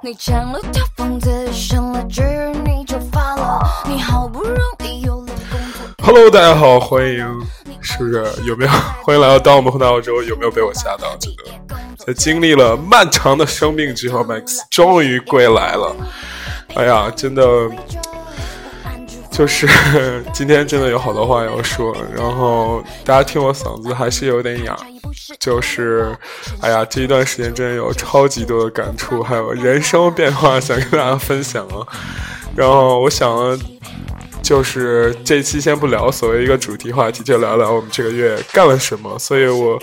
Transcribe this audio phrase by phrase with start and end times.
[0.00, 2.22] 你见了他疯子，选了职，
[2.64, 3.60] 你就发了。
[3.86, 5.86] 你好不容易有了工作。
[6.02, 7.18] Hello，大家好，欢迎，
[7.82, 8.70] 是不是有没有？
[9.04, 11.14] 欢迎来到当我们回到澳洲，有没有被我吓到？
[11.18, 11.76] 真的，在
[12.14, 15.96] 经历了漫长的生病之后， Max 终于归来了。
[16.74, 17.42] 哎呀，真的，
[19.30, 19.66] 就是
[20.32, 24.76] 今天真的有好多话要说，然后大家听我嗓子还是有点哑，
[25.40, 26.14] 就是，
[26.60, 31.86] 哎呀，这一段时间真的有超级多的感触，还有人生变化想跟大家分享啊。
[32.54, 33.58] 然后我想，
[34.42, 39.18] 就是这期先不聊所谓一个主题话题，就聊聊我们这个月干了什么。
[39.18, 39.80] 所以我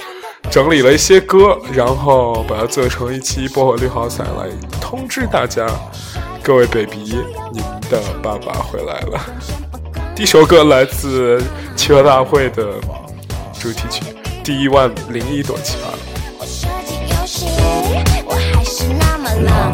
[0.50, 4.50] 整理了一些歌，然后把它做成一期薄荷绿好彩来
[4.80, 5.68] 通知大家，
[6.42, 7.18] 各位 baby，
[7.52, 9.20] 你们的爸爸回来了。
[10.16, 11.44] 第一首歌来自
[11.76, 12.66] 企鹅大会的
[13.60, 14.06] 主题曲
[14.44, 15.88] 《第一万零一朵奇葩》。
[16.40, 17.46] 我设计游戏，
[18.26, 19.74] 我还是那么浪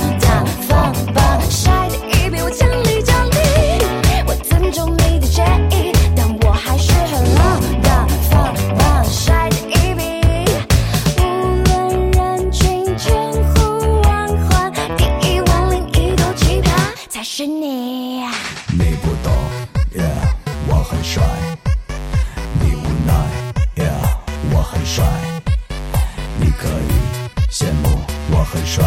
[26.61, 27.89] 可以羡慕
[28.29, 28.85] 我很帅，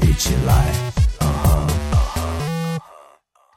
[0.00, 0.54] 一起来。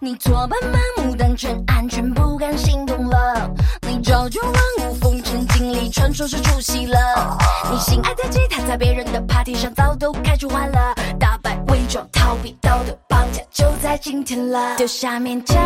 [0.01, 3.49] 你左奔漫目单纯，安全不敢心动了。
[3.87, 7.39] 你朝九晚五，风尘经历，传说是出戏了。
[7.71, 14.75] 你心爱的吉他在别人的 party 上早都开出坏了，打败伪装，逃避道德绑架，就在今天了。
[14.75, 15.57] 丢下勉强，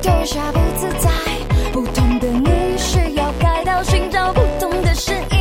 [0.00, 1.10] 丢下不自在，
[1.72, 5.37] 不同的你需要改到寻找不同的声音。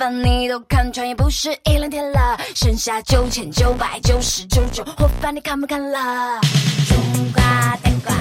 [0.00, 2.40] 这种活法你都看穿，也不是一两天了。
[2.54, 6.40] 剩下九千九百九十九种活法，你看不看了？
[6.88, 6.96] 种
[7.34, 8.14] 瓜得瓜，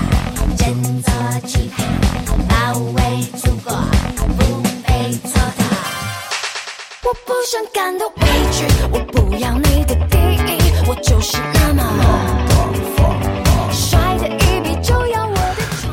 [0.58, 1.14] 振作
[1.48, 1.86] 起来，
[2.50, 3.72] 保卫祖国，
[4.18, 4.92] 不被
[5.24, 5.64] 蹉跎。
[7.06, 11.84] 我不想感到委屈，我不要你的第一，我就是那么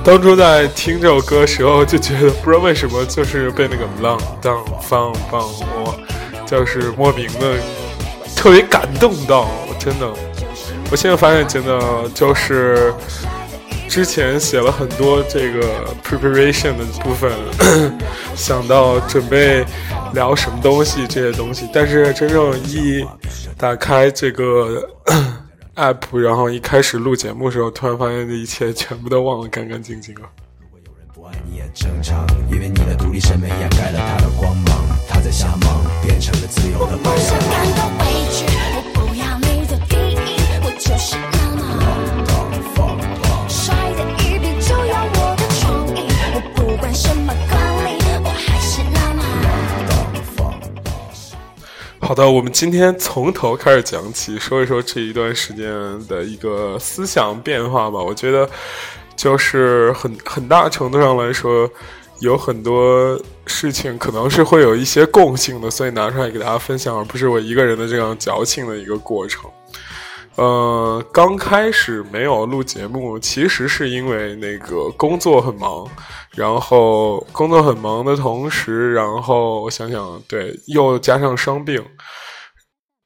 [0.07, 5.99] 当初在听这首歌时候，就觉得不知道为什么，就是被那个浪荡放放我，
[6.47, 7.57] 就是莫名的
[8.37, 10.09] 特别感动到，我真的。
[10.93, 12.95] 我现在发现，真的就是
[13.89, 15.61] 之前写了很多这个
[16.05, 17.29] preparation 的部分，
[18.37, 19.65] 想到准备
[20.15, 23.05] 聊什么东西这些东西，但是真正一
[23.59, 24.89] 打开这个
[25.77, 30.29] app，然后一开始录节目的时候，突然发现这一切全部都忘得干干净净了。
[30.59, 34.87] 如果有人不爱你也正常，因为你的独立审美掩盖了他的光芒。
[35.09, 38.06] 他在瞎忙，变成了自由的榜不
[52.07, 55.67] 好的，我们今天从头开始讲起，说一说这一段时间
[56.07, 57.99] 的一个思想变化吧。
[57.99, 58.49] 我觉得，
[59.17, 61.69] 就是很很大程度上来说，
[62.21, 69.51] 有很多事情可能是会有一些共性的，所以拿出来给大家分享，而不是我一个人的这样矫情的一个过程。
[70.37, 75.85] 呃，刚开始没有录节目，其实是因为那个工作很忙，
[76.37, 81.83] 然后工作很忙的同时，然后我想想，对，又加上生病，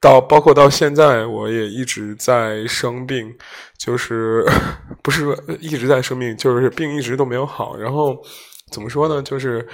[0.01, 3.35] 到包括到现在，我也一直在生病，
[3.79, 4.45] 就是
[5.03, 7.77] 不是说一直在生病，就是病一直都没有好。
[7.77, 8.17] 然后
[8.71, 9.23] 怎么说呢？
[9.23, 9.67] 就是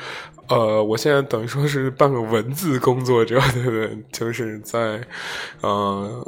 [0.49, 4.05] 呃，我现在等于说是半个文字工作者，对不对？
[4.13, 5.01] 就是在
[5.63, 6.25] 呃。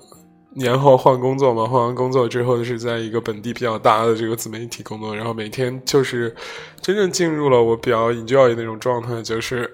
[0.54, 6.34] 年后换工作嘛，换完工作之后是在一个本地比较大的这个自媒体工作，然后每天就是
[6.80, 9.70] 真正进入了我比较 enjoy 那种状态，就是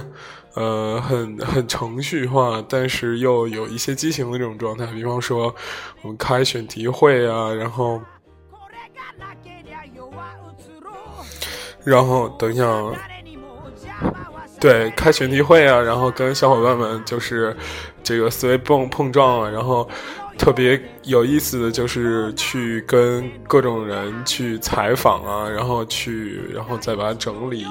[0.54, 4.86] 呃很很程序化，但是又有一些激情的这种状态。
[4.86, 5.54] 比方说
[6.02, 8.00] 我们开选题会啊，然后
[11.84, 12.64] 然后等一下，
[14.58, 17.56] 对，开选题会啊，然后跟小伙伴们就是
[18.06, 19.88] 这个思维碰碰撞啊，然后
[20.38, 27.66] 特别有意思的就是去跟各种人去采访啊，然后去，然后再把它整理，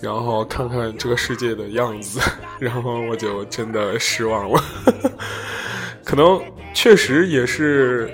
[0.00, 2.18] 然后看看这个世界的样子，
[2.58, 4.58] 然后我就真的失望了。
[6.02, 6.40] 可 可能
[6.72, 8.10] 确实也是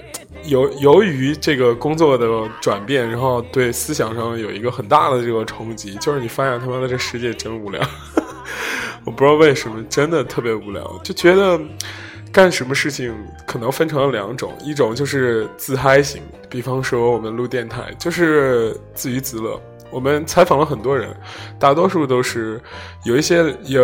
[0.46, 2.26] 由由于这个工作的
[2.60, 7.80] 转变，然后对思想上有一个很大的这个冲击，就是你发现他妈的这世界真无聊。
[9.10, 11.60] 我不知道为什么，真的特别无聊，就觉得
[12.30, 13.12] 干什么事情
[13.44, 19.60] 可能分成了两种，一种就是自嗨型，比方说我们录电台，就是自娱自乐。
[19.90, 21.12] 我们采访了很多人，
[21.58, 22.60] 大多数都是
[23.04, 23.82] 有一些有，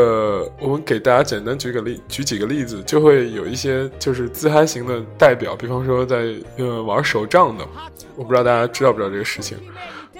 [0.60, 7.66] 我们给大家简单举个例，举几个例子，就会有一些就是自嗨型的代表，比方说在呃玩手账的，
[8.14, 9.58] 我不知道大家知道不知道这个事情，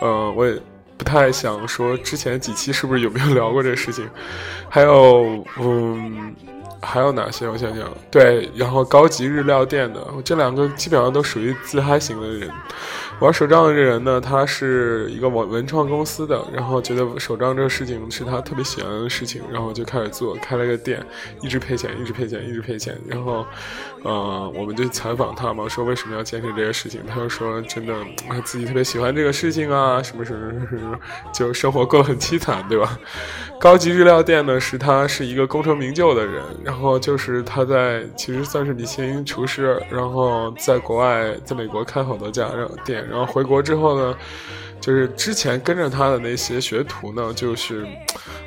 [0.01, 0.61] 呃，我也。
[0.97, 4.09] 不太想说之前几期是不是有没有聊过这个事情，
[4.69, 6.35] 还有嗯，
[6.81, 7.47] 还有哪些？
[7.49, 12.51] 我想想，对，然后高级日料店的，这两个基本上都属于自嗨型的人。
[13.19, 21.03] 玩手账的这人呢，他是一个文文创公司的，然后觉得手账这个事情是他特别喜欢的事情，然后就开始做，开了个店，
[21.41, 22.95] 一直赔钱，一直赔钱，一直赔钱。
[23.09, 23.47] 然后，
[24.03, 27.01] 呃，我们就采访他嘛，说为什么要坚持这个事情？
[27.07, 27.95] 他就说，真的，
[28.45, 30.99] 自己特别喜欢这个事情啊，什么什么什么，
[31.33, 32.99] 就生活过得很凄惨，对吧？
[33.59, 42.51] 高级日料店呢，是他是一个功成名就的人，然后就是他在其实算是米其林厨师，然后在国外，在美国开好多家
[42.85, 43.06] 店。
[43.09, 44.17] 然后回国之后呢，
[44.81, 47.87] 就是之前跟着他的那些学徒呢，就是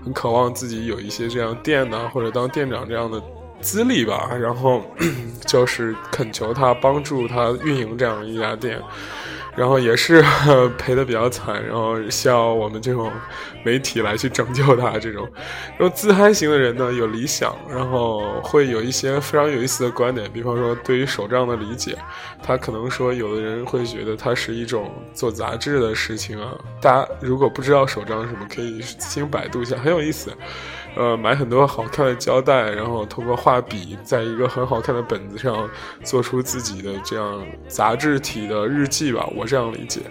[0.04, 3.22] 很渴望自己有一些这样店呢，或者当店长这样的
[3.62, 4.30] 资历吧。
[4.40, 4.84] 然后
[5.46, 8.82] 就是恳求他帮助他运营这样一家店。
[9.60, 10.24] 然后也是
[10.80, 13.12] 赔的比较惨，然后需要我们这种
[13.62, 14.98] 媒体来去拯救他。
[14.98, 15.30] 这种，
[15.78, 20.32] 然后自嗨型的人呢，有理想，然后会有一些非常有意思的观点。
[20.32, 21.98] 比方说，对于手账的理解，
[22.42, 26.58] 他可能说，有的人会觉得它是一种做杂志的事情啊。
[26.82, 30.32] 大家如果不知道手账是什么，可以先百度一下，很有意思。
[30.95, 35.69] 呃，买很多好看的胶带，然后通过画笔，在一个很好看的本子上
[36.03, 40.01] 做出自己的这样杂志体的日记吧，我这样理解。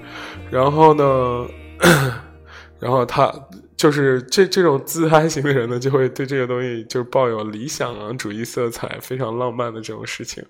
[0.51, 1.47] 然后呢，
[2.81, 3.33] 然后他。
[3.79, 10.45] 就是这这种自嗨型的人呢，就会对这个东西就是抱有理想啊主义色彩，非常浪漫的这种事情。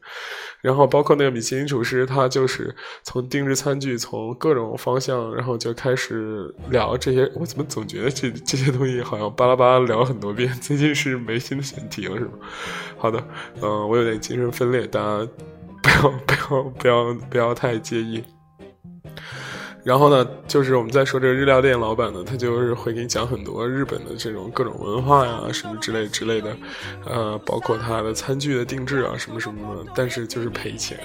[0.63, 7.31] 然后包括那个米其林厨师，他就是从定制餐具，从各种方向，然后就开始聊这些。
[7.35, 10.51] 我怎么总觉得这这些东西好像巴拉巴拉聊很多遍？
[10.55, 12.31] 最近是没新的选题了是吗？
[12.97, 13.23] 好的，
[13.61, 15.29] 嗯，我有点精神分裂，大家
[15.83, 18.25] 不要不要不要不要太介意。
[19.89, 26.55] 然后呢，就是我们在说这个日料店老板呢，他就是会给你讲很多日本的这种各种文化呀，什么之类之类的，
[27.07, 29.91] 呃，包括他的餐具的定制啊，什么什么的。
[29.97, 31.01] 但是就是赔钱，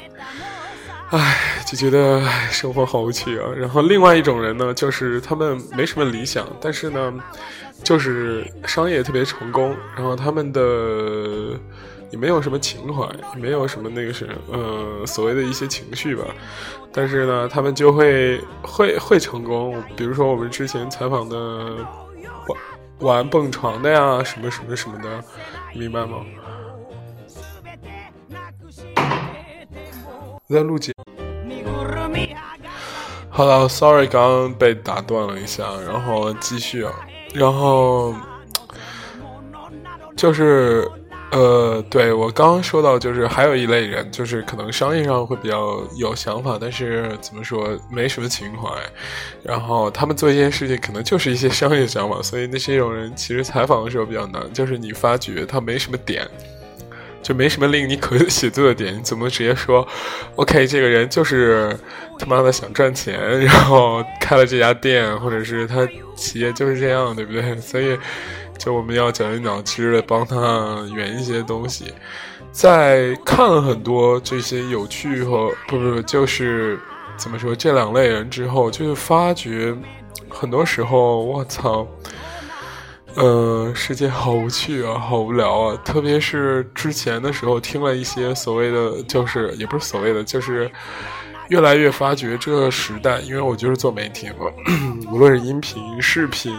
[1.11, 2.21] 唉，就觉得
[2.51, 3.47] 生活好无趣啊。
[3.55, 7.13] 然后另外一种人呢，就是他们没什么理想，但是呢，
[7.85, 10.61] 就是商业特别成功，然后他们的。
[12.13, 16.23] 也没有什么情怀，也没有什么那个是，呃，所谓的一些情绪吧。
[16.93, 19.81] 但是呢，他们就会会会成功。
[19.97, 21.75] 比如说我们之前采访的
[22.45, 22.59] 玩
[22.99, 25.23] 玩蹦床的呀，什么什么什么的，
[25.73, 26.17] 明白吗？
[30.47, 30.93] 在录节。
[33.31, 36.93] 好了，sorry，刚刚被打断了一下，然后继续啊，
[37.33, 38.13] 然后
[40.15, 40.87] 就是。
[41.33, 48.69] 呃，对我刚刚说到，就是还有一类人，就是可能商业上会比较有想法，但是怎么说没什么情怀，
[49.41, 56.27] 然后他们做一件事情，可能就是一些商业想法，所以那些种人其实采访的时候比较难，就是你发觉他没什么点，
[57.23, 59.87] 就没什么令你可 写作的点，你怎么直接说
[60.35, 61.75] ，OK，这个人就是
[62.19, 65.77] 他妈的想赚钱，然后开了这家店，或者是他
[66.15, 67.57] 企业就是这样，对不对？
[67.57, 67.97] 所以。
[68.57, 71.93] 就我们要绞尽脑汁的帮他圆一些东西，
[72.51, 76.79] 在看了很多这些有趣和不不就是
[77.17, 79.75] 怎么说这两类人之后，就是发觉
[80.29, 81.87] 很多时候我操，
[83.15, 85.81] 呃，世界好无趣啊，好无聊啊！
[85.83, 90.71] 特别是之前的时候听了一些所谓的，就是也不是所谓的，就是。
[91.49, 94.47] 越来越发觉这个时代，因为我就是做媒体嘛，
[95.11, 96.57] 无论是音频、视频，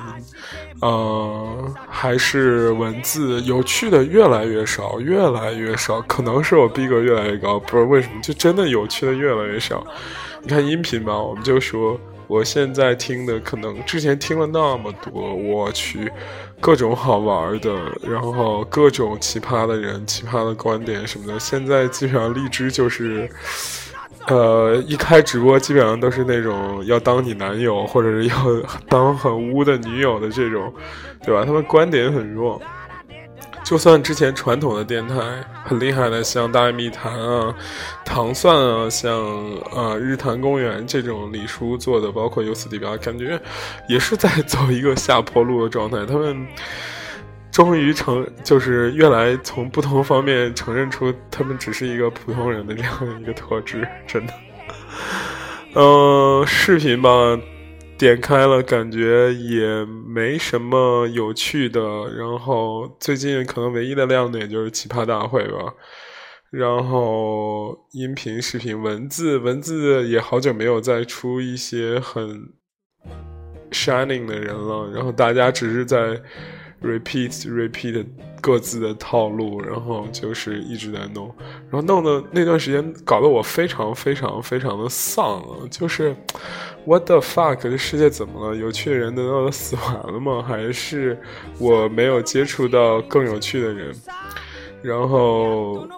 [0.80, 6.00] 呃，还是文字，有趣的越来越少，越来越少。
[6.02, 9.84] 可能是我逼格越来越高，不知道为什么，就真的有趣的越来越少。
[10.42, 16.12] 你看音频吧，我们就说，我现在听的可能之前听了那么多，我去
[16.60, 23.28] 各种好玩的，然后各种奇葩的人、奇葩的观点什么的，现在基本上荔枝就是。
[24.26, 28.34] 呃，一开直播基本上都是那种要当你男友或者是要
[28.88, 30.72] 当很污的女友的这种，
[31.22, 31.44] 对吧？
[31.44, 32.60] 他们观点很弱，
[33.62, 35.16] 就算之前传统的电台
[35.62, 37.54] 很厉害的，像大爱密谈啊、
[38.04, 39.12] 糖蒜啊，像
[39.72, 43.38] 呃日坛公园这种李叔做的，包括有此地标，感觉
[43.88, 46.06] 也是在走一个下坡路的状态。
[46.06, 46.46] 他们
[47.54, 54.34] 终于承，就是越来从不同方面承认出他们只是一个普通人的这样一个特质，真的。
[55.76, 57.10] 嗯， 视频吧。
[57.96, 61.80] 点开了，感觉也没什么有趣的。
[62.16, 65.72] 然后最近可能唯一的亮点就是奇葩大会吧。
[66.50, 72.48] 然后音频、视频、文字，文字也好久没有再出一些很
[73.70, 74.90] shining 的人了。
[74.92, 76.20] 然后大家只是在
[76.84, 78.04] repeat repeat
[78.40, 81.34] 各自的套路，然后就是一直在弄，
[81.70, 86.14] 然后弄的那段时间搞得我非常非常非常的丧啊，就是。
[86.86, 87.56] What the fuck？
[87.62, 88.54] 这世界怎么了？
[88.54, 90.44] 有趣的人难道都死完了吗？
[90.46, 91.18] 还是
[91.58, 93.90] 我没有接触到更有趣的人？
[94.84, 95.88] 然后。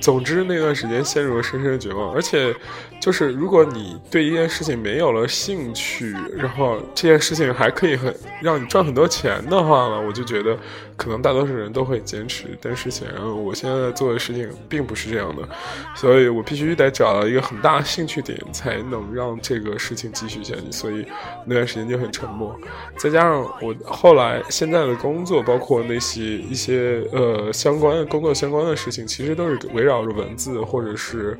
[0.00, 2.54] 总之，那段时间陷入了深深的绝望，而且，
[3.00, 10.56] 就是如果你对一件事情没有了兴趣，然后这件事情还可以很让你赚很多钱的话呢，我就觉得
[10.96, 12.58] 可能大多数人都会坚持。
[12.60, 15.48] 但是显然，我现在做的事情并不是这样的，
[15.96, 20.70] 所以我必须得找到一个很大的兴趣点，才能让这个事情继续下去。
[20.70, 21.06] 所以
[21.46, 22.54] 那段时间就很沉默，
[22.98, 29.94] 再加上我后来现在的工作，包括那些一些呃相关工作相关的事情，其实都是围绕。
[29.94, 31.38] 绕着文字或者是，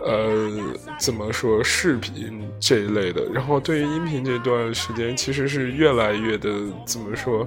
[0.00, 0.48] 呃，
[1.00, 6.48] 怎么说视频这一类的，然后对于音频这段时间，其实是越来越的
[6.86, 7.44] 怎么说，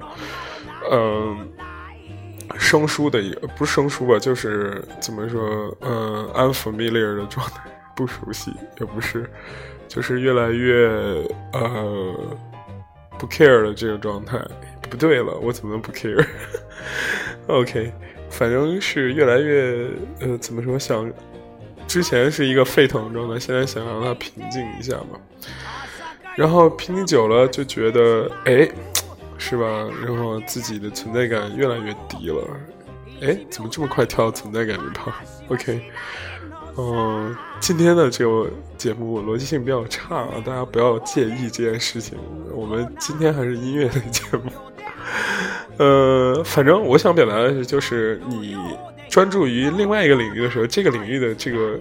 [0.90, 1.48] 嗯，
[2.58, 7.62] 生疏的一个不是生疏吧，就是怎么说，嗯，unfamiliar 的状态，
[7.94, 9.30] 不熟悉也不是，
[9.88, 10.88] 就是越来越
[11.52, 12.14] 呃
[13.18, 14.40] 不 care 的这个状态。
[14.90, 17.92] 不对了，我怎么能不 care？OK。
[18.32, 20.78] 反正是越来越，呃，怎么说？
[20.78, 21.10] 想
[21.86, 25.20] 之前是一个沸腾状态，现在想让它平静一下吧。
[26.34, 28.66] 然后平静久了，就觉得，哎，
[29.42, 29.66] 是吧？
[30.06, 32.46] 然后自己的存在感越来越低了。
[33.20, 35.12] 哎，怎么这么快跳到存在感这趴？
[35.52, 35.82] OK，
[36.76, 42.16] 嗯，今天的这个节目逻辑性比较差啊，大家不要介意这件事情。
[42.54, 44.52] 我们今天还是音乐类节目。
[45.78, 48.56] 呃，反正我想表达的是，就是你
[49.10, 51.78] 专注于另外一个领域的时候，这个领域的这个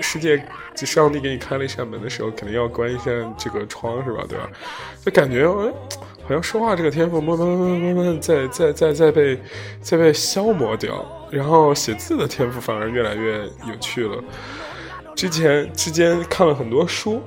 [0.00, 0.40] 世界，
[0.74, 4.24] 就上帝给你开了一扇门的时候，肯定要关一扇这个窗，是吧？
[4.28, 4.48] 对吧？
[5.04, 5.72] 就感觉哎，
[6.30, 9.36] 好像说话这个天赋慢慢慢慢慢慢在在在在被
[9.80, 14.22] 在被消磨掉，然后写字的天赋反而越来越有趣了。
[15.16, 17.20] 之前之间看了很多书。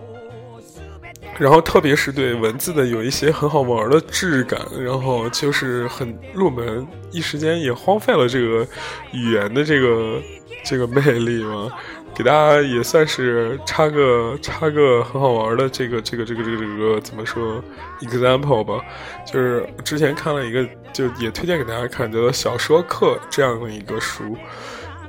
[1.38, 8.66] 然后，特别是对文字的有一些很好玩的质感，然后就是很入门，一时间也荒废了这个
[9.12, 10.22] 语言的这个
[10.64, 11.72] 这个魅力嘛。
[12.16, 17.64] 给大家也算是插个插个很好玩的这个这个这个这个这个怎么说
[18.02, 18.84] example 吧，
[19.26, 24.38] 就是之前看了一个，就也推荐给大家看，叫做《小说课》这样的一个书。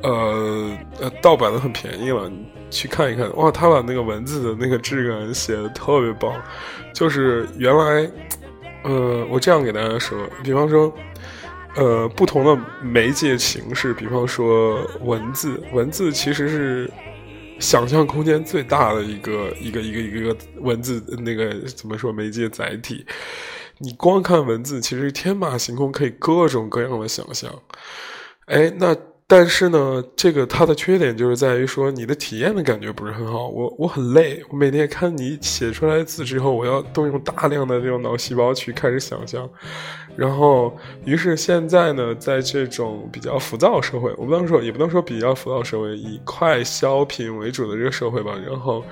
[0.03, 3.35] 呃呃，盗版的很便宜了，你去看一看。
[3.37, 6.31] 哇，他把那个文字的那个质感写的特别棒，
[6.93, 8.11] 就是原来，
[8.83, 10.93] 呃，我这样给大家说，比方说，
[11.77, 16.91] 呃，不同的媒介形式，比方说文字，文字其实是
[17.59, 23.05] 想象空间最大的一个一个一个一个文字那个怎么说媒介载体。
[23.79, 27.53] 你光看文字，其实天马行空，可以各种各样的想象。
[28.47, 28.97] 哎，那。
[29.27, 33.49] 但是呢，这个它的缺点就是在于说，你的体验的感觉不是很好。
[33.49, 39.49] 我我很累，我每天看你写出来的字之后，我要动用大量的这种脑细胞去开始想象。
[40.17, 48.85] 然后，于是现在呢，在这种比较浮躁社会，我不能说，也不能说比较浮躁社会，以快消品为主的这个社会吧，然后。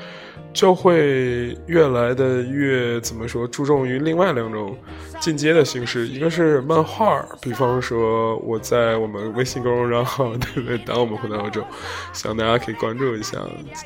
[0.54, 4.76] 就会越来的越怎么说，注重于另外两种
[5.18, 10.76] 进阶的形式，一个是漫画，比方说我在我们微信公众账号， 对不对？
[10.78, 11.64] 当我们回到欧洲，
[12.12, 13.38] 希望大家可以关注一下，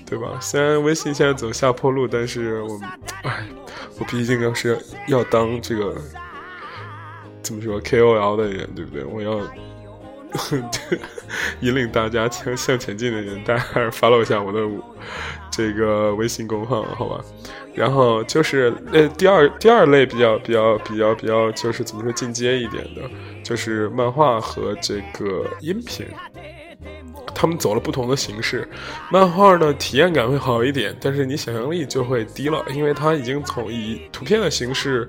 [0.07, 0.27] 对吧？
[0.41, 2.81] 虽然微信现在走下坡路，但是我，
[3.23, 3.47] 哎，
[4.01, 4.77] 我毕竟要是
[5.07, 5.95] 要当这个
[7.47, 9.05] 怎么说 KOL 的人，对不对？
[9.05, 9.41] 我要。
[11.61, 14.61] 引领大家向向前进的人，大家还是 follow 一下我的
[15.51, 17.25] 这个微信公号，好吧？
[17.75, 23.03] 然后就是呃，第二第二类比较比较比较比较，就是怎么说进阶一点的，
[23.43, 26.05] 就是漫画和这个音频，
[27.35, 28.69] 他们走了不同的形式。
[29.11, 35.09] 漫画呢，体验感会好一点，但是你想象力就会低了，因为它已经从以图片的形式。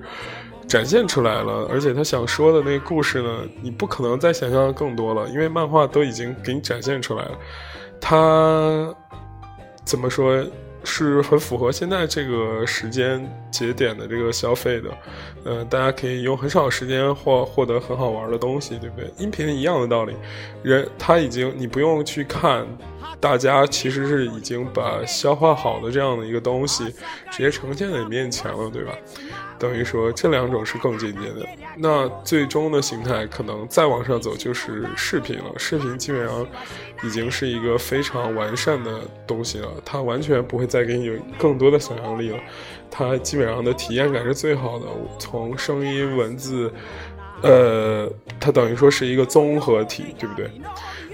[0.68, 7.38] 展现出来了，而且他想说的那个故事呢，你不可能再想象更多了，因为漫画都已经给你展现出来了。
[8.00, 8.94] 他
[9.84, 10.44] 怎么说？
[10.84, 14.90] 是很符合现在这个时间节点的这个消费的，
[15.44, 19.12] 呃，大家可以用很少时间获获得很好玩的东西，对不对？
[19.18, 20.14] 音频一样的道理，
[20.62, 22.64] 人他已经你不用去看，
[23.18, 26.84] 大家其实是已经把消化好的这样的一个东西
[27.30, 28.92] 直接呈现在你面前了，对吧？
[29.58, 31.46] 等于说这两种是更间接的，
[31.76, 35.52] 那最终的形态可能再往上走就是视频了。
[35.56, 36.46] 视频基本上
[37.02, 42.38] 已经是一个非常完善的东西了，它完全不会再给你更多的想象力了。
[42.90, 44.86] 它基本上的体验感是最好的，
[45.18, 46.72] 从声音、文字，
[47.42, 50.50] 呃，它等于说是一个综合体，对不对？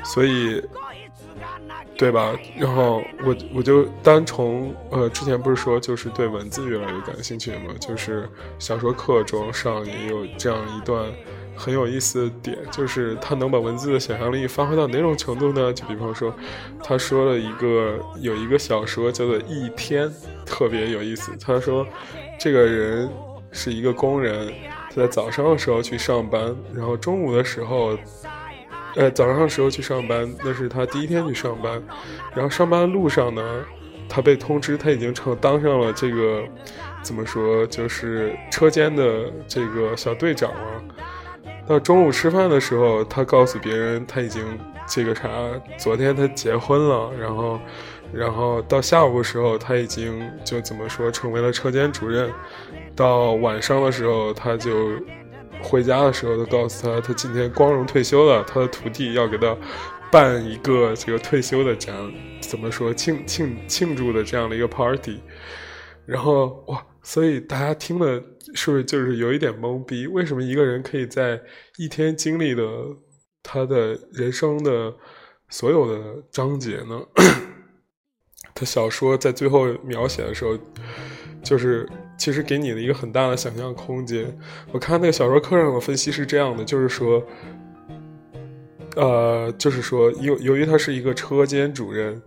[0.05, 0.63] 所以。
[1.97, 2.35] 对吧？
[2.57, 7.73] 然后我我就单从呃，之前不是说就是对文字越来越感兴趣吗？
[7.81, 11.05] 就是小说课中上也有这样一段
[11.57, 15.73] 很有意思的点，就是他能把文字的想象力发挥到哪种程度呢？
[15.73, 16.35] 就比方说，
[16.83, 20.09] 他说了一个有一个小说叫做《一天》，
[20.45, 21.31] 特别有意思。
[21.41, 21.87] 他说，
[22.41, 23.09] 这个人
[23.53, 24.53] 是一个工人，
[24.91, 27.97] 在早上的时候去上班，然后中午的时候。
[28.97, 31.83] 呃，早上的时候去上班，那是他第一天去上班。
[32.33, 33.43] 然后上班路上呢，
[34.09, 36.45] 他被通知他已经成当上了这个
[37.03, 40.83] 怎么说，就是车间的这个小队长了。
[41.67, 44.45] 到中午吃饭的时候，他告诉别人他已经
[44.87, 45.29] 这个啥，
[45.77, 47.11] 昨天他结婚了。
[47.19, 47.61] 然后，
[48.13, 52.31] 然后到下午的时候，他已经就怎么说成为了车间主任。
[52.95, 54.93] 到晚上的时候，他就。
[55.65, 59.57] 回家的时候，就告诉他，他今天光荣退休了，他的徒弟要给他
[60.13, 65.19] 办一个这个退休的这样怎么说庆庆庆祝的这样的一个 party。
[66.05, 68.23] 然后哇，所以大家听了
[68.55, 70.07] 是不是就是有一点懵逼？
[70.07, 71.41] 为什么一个人可以在
[71.79, 72.63] 一天经历的
[73.43, 74.95] 他的人生的
[75.49, 77.01] 所有的章节呢？
[78.55, 80.57] 他小说在最后描写的时候，
[81.43, 81.89] 就是。
[82.17, 84.27] 其实给你的一个很大的想象空间。
[84.73, 87.23] 我看那个小说课上的分析是这样的，就是说，
[88.97, 92.21] 呃，就是说，由由于他是一个车间主任，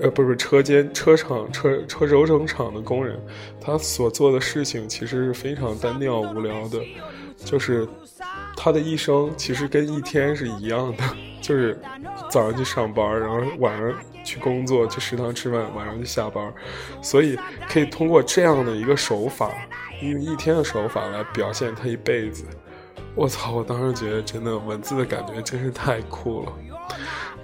[0.00, 3.18] 呃，不是车间车厂车车轴承厂的工人，
[3.60, 6.78] 他所做的事情其实是非常单调无聊的，
[7.36, 7.88] 就是
[8.56, 11.02] 他的一生其实跟一天是一样的，
[11.40, 11.78] 就是
[12.30, 13.92] 早上去上班，然后晚上。
[14.24, 16.52] 去工作，去食堂吃饭，晚上就下班，
[17.02, 19.50] 所以可以通过这样的一个手法，
[20.00, 22.44] 用一天的手法来表现他一辈子。
[23.14, 23.52] 我操！
[23.52, 26.52] 我当时觉得真的文字的感觉真是太酷了，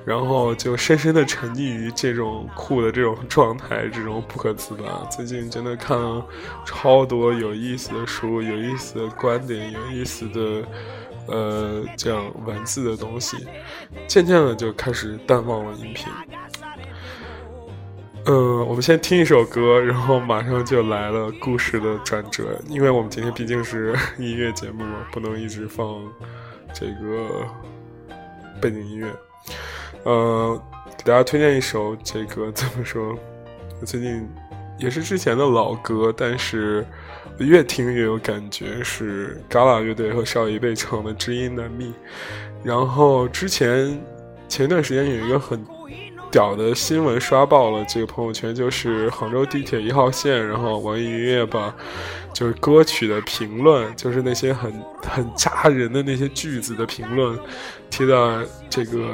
[0.02, 5.04] 然后就深深的沉溺于这种酷的这种状态，这种不可自拔。
[5.10, 6.24] 最近真的看了
[6.64, 10.66] 超多有意思的书，有意思的观点，有意思的
[11.26, 13.36] 呃这样文字的东西，
[14.06, 16.06] 渐渐的就开始淡忘了音频。
[18.30, 22.60] 嗯，我们先听一首歌，然后马上就来了故事的转折。
[22.68, 25.98] 因为我们今天毕竟是 音乐节目嘛，不能一直放
[26.74, 27.46] 这个
[28.60, 29.10] 背景音乐。
[30.02, 30.62] 呃，
[30.98, 33.16] 给大家推荐一首这个怎么说？
[33.80, 34.28] 我最近
[34.76, 36.86] 也是之前的老歌，但是
[37.38, 41.86] 越听越有感觉，是 Gala 乐队和邵一贝唱的《知音难觅》。
[42.62, 43.98] 然后之前
[44.50, 45.64] 前一段时间有一个很。
[46.30, 51.74] 屌的新闻刷爆了这个朋友圈，就是杭州地铁一号线，然后网易云音乐把
[52.32, 57.38] 就是歌曲的评论，就是那些很很扎人的那些句子的评论，
[57.90, 59.08] 贴到这个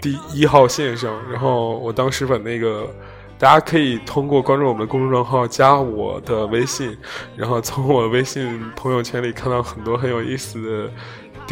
[0.00, 1.12] 第一号线上。
[1.30, 2.88] 然后我当时把那个，
[3.36, 6.96] 大家可以通过关注我们的公众号加我的微信，
[7.36, 10.90] 然后从我微信朋友圈里看到很多很有意思的。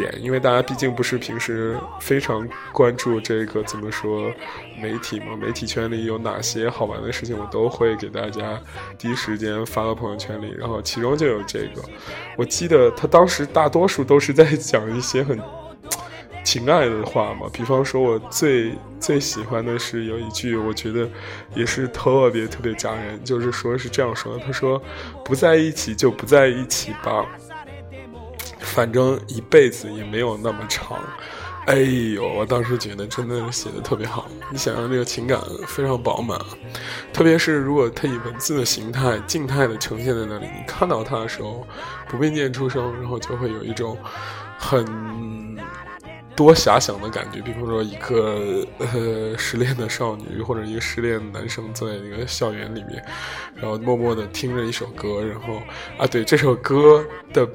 [0.00, 4.32] 点，因为大家毕竟不是平时非常关注这个怎么说
[4.80, 8.58] 媒体嘛，媒体圈里有哪些好玩的事情，我都会给大家
[8.96, 10.54] 第一时间发到朋友圈里。
[10.56, 11.82] 然后其中就有这个，
[12.37, 15.37] 我记得他当时大多数都是在讲一些很
[16.44, 21.08] 情爱的话嘛，比方说我最最喜欢的是有一句，我觉得
[21.54, 24.80] 也是特别特别扎人，就是说是这样说的，他说
[25.24, 27.26] 不在一起就不在一起吧。
[28.68, 30.98] 反正一辈子也没有那么长，
[31.66, 31.76] 哎
[32.14, 34.28] 呦，我当时觉得真的写的特别好。
[34.52, 36.38] 你想象这个情感非常饱满，
[37.12, 41.66] 特别是如果它以文字的形态静态的呈现在那里，你看到它的时候，
[42.09, 43.98] 不并念出声，然后就会有一种
[44.59, 44.87] 很
[46.37, 47.40] 多遐想的感觉。
[47.40, 53.04] 比方说，一个呃失恋的少女或者一个失恋的男生坐在那个校园里面，
[53.57, 55.61] 然后默默的听着一首歌，然后
[55.98, 57.46] 啊，对这首歌的。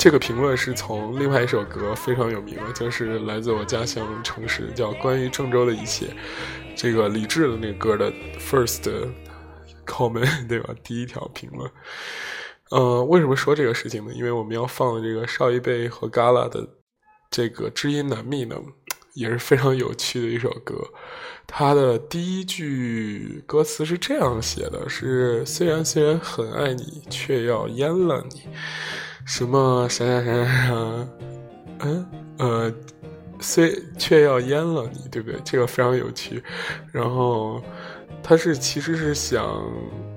[0.00, 6.06] 这个评论是从另外一首歌非常有名的，就是来自我家乡城市，叫《关于郑州的一切》。
[6.74, 8.90] 这个李志的那个歌的 first
[9.84, 10.74] comment 对吧？
[10.82, 11.70] 第一条评论。
[12.70, 14.14] 呃，为什么说这个事情呢？
[14.14, 16.66] 因为我们要放的这个邵一贝和 Gala 的
[17.30, 18.56] 这个《知音难觅》呢，
[19.12, 20.76] 也是非常有趣的一首歌。
[21.46, 28.48] 它的第一句歌词是这样写的：是虽然虽然很爱你，却要淹了你。
[29.24, 31.08] 什么啥啥啥啥？
[31.80, 32.06] 嗯
[32.38, 32.72] 呃，
[33.40, 35.40] 虽却要淹了你，对不对？
[35.44, 36.42] 这个非常有趣。
[36.92, 37.62] 然后。
[38.22, 39.42] 他是其实是想，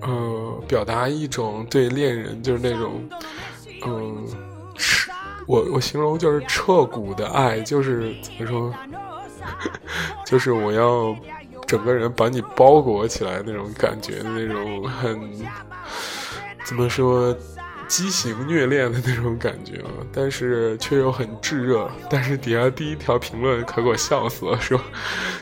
[0.02, 3.02] 呃，表达一种对恋人就是那种，
[3.86, 4.28] 嗯，
[5.48, 8.74] 我我形容就是彻骨的爱，就是怎么说，
[10.26, 11.16] 就是我要
[11.66, 15.32] 整个人把你包裹起来那种感觉的那种很，
[16.66, 17.34] 怎么说？
[17.88, 21.90] 畸形虐恋的那种感觉啊，但是却又很炙热。
[22.10, 24.80] 但是底下第一条评论可给我笑死了，说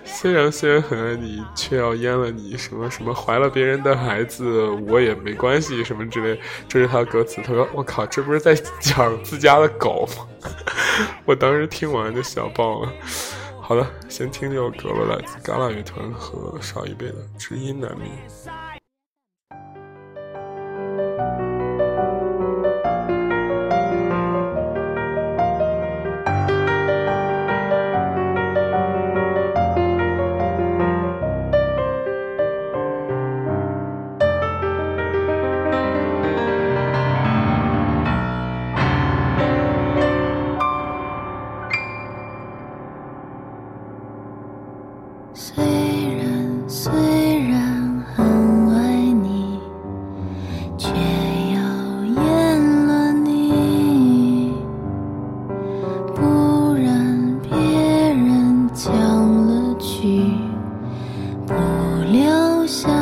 [0.04, 2.58] 虽然虽然很爱你，却要阉了你。
[2.58, 6.39] 什么什么怀了别人的孩子，我也没关系，什么之类。
[6.67, 7.41] 这是他的歌词。
[7.43, 10.27] 他说：“我靠，这不是在讲自家的狗吗？”
[11.25, 12.91] 我当时听完就笑爆了。
[13.60, 18.06] 好了，先听这首歌吧，来自嘎啦乐团和少一辈的《知音难觅》。
[62.71, 63.01] 想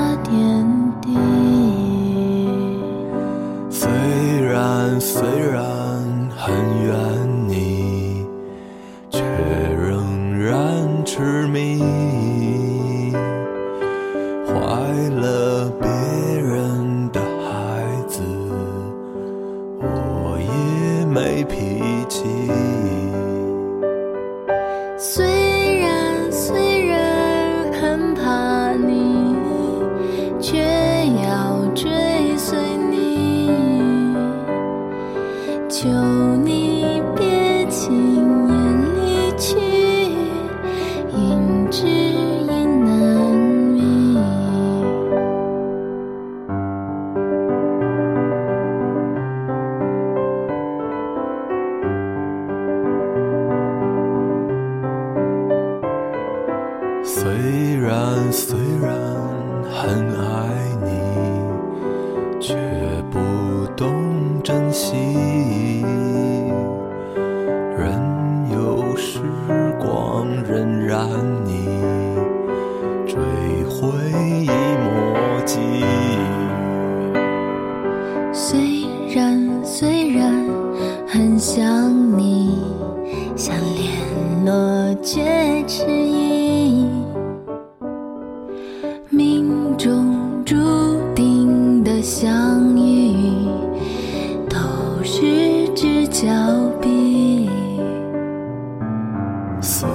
[99.62, 99.89] 虽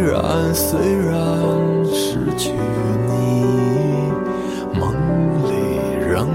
[0.00, 1.14] 然虽然
[1.92, 2.52] 失去
[3.06, 4.12] 你
[4.78, 4.94] 梦
[5.44, 6.26] 里仍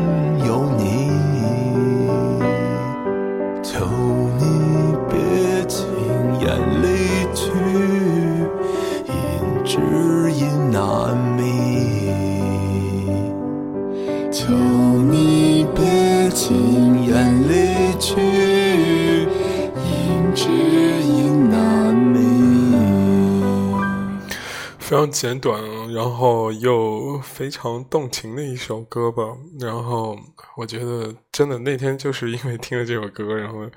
[25.06, 25.62] 常简短，
[25.94, 29.24] 然后又非常动情的一首歌吧。
[29.60, 30.18] 然后
[30.58, 33.70] 我觉得，真的那天就是因为听了这首歌，然后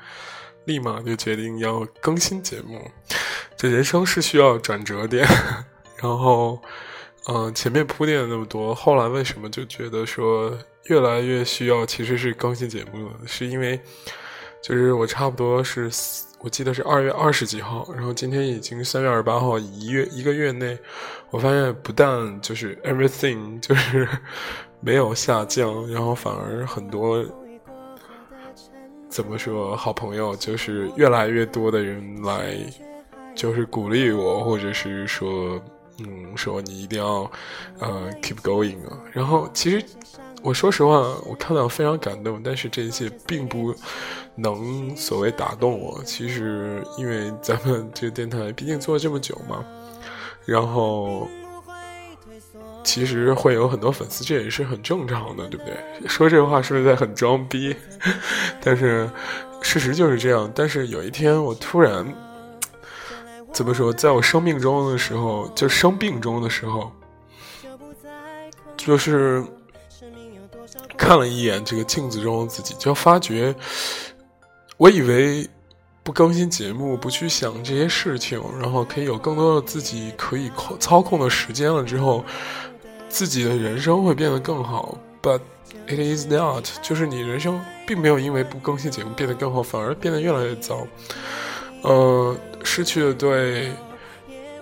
[0.65, 2.91] 立马就决定要更新节目。
[3.57, 5.27] 这人生是需要转折点。
[6.01, 6.59] 然后，
[7.29, 13.15] 嗯，前面铺垫了那么多，后来为什么就觉得说越来越需要其实是更新节目了？
[13.27, 13.79] 是因为
[14.63, 15.91] 就是我差不多是。
[16.41, 20.79] 我记得是二月二十几号，然后今天已经三月二十八号，一月一个月内，
[21.31, 24.09] 我发现不但就是 everything 就是
[24.81, 27.25] 没有下降，然后反而很多
[29.09, 32.57] 怎么说好朋友，就是越来越多的人来，
[33.35, 35.61] 就是鼓励我，或者是说，
[35.99, 37.29] 嗯，说你一定要
[37.81, 38.97] 呃 keep going 啊。
[39.11, 39.85] 然后其实
[40.43, 43.75] 我说实话，我看到非常感动，但是这一切并不
[44.39, 46.03] 能所谓打动我。
[46.05, 49.65] 其实因为咱们这个电台毕竟做了这么久嘛，
[50.45, 51.29] 然后。
[52.85, 56.09] 其实会有很多粉丝，这也是很正常的，对不对？
[56.09, 57.77] 说这话是不是在很装逼？
[58.63, 59.11] 但是
[59.61, 60.51] 事实就是这样。
[60.55, 62.07] 但是有一天，我突然
[63.53, 66.91] 怎么说，在我生命中的时候，就生病中的时候，
[68.75, 69.45] 就是
[70.97, 73.55] 看了一眼这个镜子中的自己，就发觉，
[74.79, 75.47] 我以为
[76.03, 82.25] 不更新节目，不去想这些事情，然后可以有更多的自己可以操操控的时间了之后。
[83.11, 85.41] 自己的人生会变得更好，but
[85.87, 90.87] it is not，就是你人生并没有因为不更新节目变得更好，反而变得越来越糟。
[91.81, 93.73] 呃，失去了对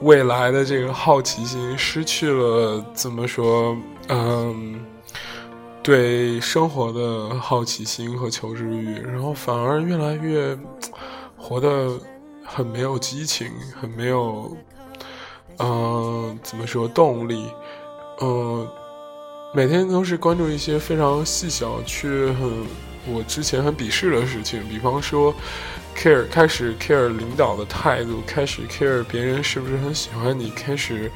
[0.00, 3.76] 未来的这个好奇心，失去了怎么说，
[4.10, 4.80] 嗯，
[5.86, 10.58] 对生活的好奇心和求知欲，然后反而越来越
[11.36, 11.96] 活得
[12.44, 14.56] 很没有激情，很没有，
[15.58, 17.46] 嗯，怎么说动力。
[18.20, 18.68] 嗯，
[19.54, 22.66] 每天都是关注一些非常细小却很
[23.06, 25.32] 我之前很鄙视的事情，比方说
[25.96, 31.08] ，care 开始 care 领导的态度，开始 care 别人是不是很喜欢你，开始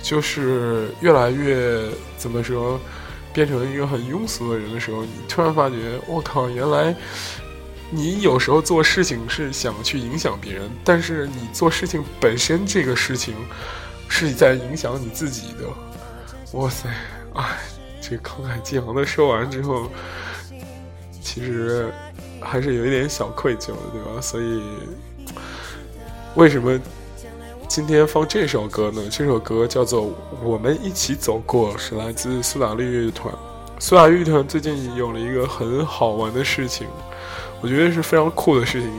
[0.00, 2.78] 就是越来越怎么说，
[3.32, 6.94] 变成一个很庸俗的人的时候，你突然发觉，我靠，原来
[7.90, 13.34] 你有时候做事情是想去影响别人，但是你做事情本身这个事情
[14.08, 16.58] 是在影响你自己的。
[16.58, 16.88] 哇塞，
[17.34, 17.58] 哎，
[18.00, 19.90] 这慷慨激昂的说完之后，
[21.22, 21.90] 其实
[22.40, 24.20] 还是有一点小愧疚的，对吧？
[24.20, 24.62] 所以，
[26.34, 26.78] 为什么
[27.74, 29.00] 今天放这首歌呢？
[29.10, 30.02] 这首歌叫做
[30.42, 33.34] 《我们一起走过》，是来自苏打绿乐团。
[33.78, 36.86] 苏打绿乐团最近有了一个很好玩的事情。
[37.62, 38.90] 我觉得是非常酷的事情，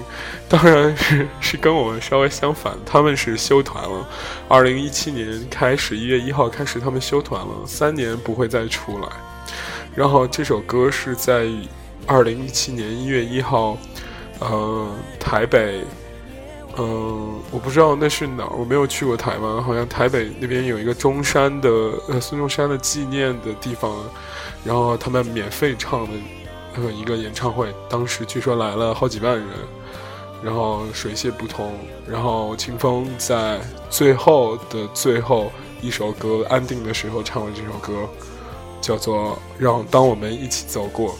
[0.49, 4.09] 当然是是跟我们稍微相反，他们是休团了。
[4.47, 9.07] 二零一七年开始，一月一号开始，他们休团了，三年不会再出来。
[9.93, 11.47] 然后这首歌是在
[12.07, 13.77] 二零一七年一月一号，
[14.39, 15.83] 呃，台北，
[16.77, 21.69] 嗯，我不知道那是哪儿，我没有去过台湾，好像台北那边有一个中山的
[22.09, 23.93] 呃孙中山的纪念的地方，
[24.63, 26.11] 然后他们免费唱的。
[26.75, 29.47] 呃，一个演唱会，当时据说来了好几万人，
[30.41, 31.71] 然后水泄不通，
[32.09, 35.51] 然后清风在最后的最后
[35.83, 38.09] 一首歌安定的时候唱了这首歌，
[38.81, 41.11] 叫做《让当我们一起走过》。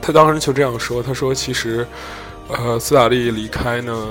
[0.00, 1.84] 他当时就这样说：“他说其实，
[2.46, 4.08] 呃，斯大利离开呢，